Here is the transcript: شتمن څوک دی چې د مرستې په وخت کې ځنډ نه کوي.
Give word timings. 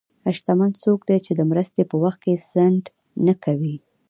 شتمن 0.37 0.71
څوک 0.83 0.99
دی 1.09 1.17
چې 1.25 1.31
د 1.35 1.41
مرستې 1.51 1.81
په 1.89 1.95
وخت 2.03 2.19
کې 2.23 2.41
ځنډ 2.51 2.83
نه 3.25 3.33
کوي. 3.43 3.75